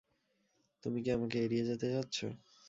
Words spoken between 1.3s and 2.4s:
এড়িয়ে যেতে চাচ্ছো?